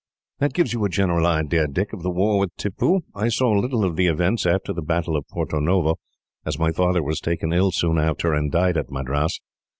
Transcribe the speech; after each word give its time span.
"That 0.39 0.55
gives 0.55 0.73
you 0.73 0.83
a 0.83 0.89
general 0.89 1.27
idea, 1.27 1.67
Dick, 1.67 1.93
of 1.93 2.01
the 2.01 2.09
war 2.09 2.39
with 2.39 2.49
Tippoo. 2.57 3.01
I 3.13 3.27
saw 3.27 3.51
little 3.51 3.85
of 3.85 3.97
the 3.97 4.07
events 4.07 4.47
after 4.47 4.73
the 4.73 4.81
battle 4.81 5.15
of 5.15 5.27
Porto 5.29 5.59
Novo, 5.59 5.99
as 6.43 6.57
my 6.57 6.71
father 6.71 7.03
was 7.03 7.19
taken 7.19 7.53
ill 7.53 7.69
soon 7.71 7.99
after, 7.99 8.33
and 8.33 8.51
died 8.51 8.77
at 8.77 8.89
Madras. 8.89 9.39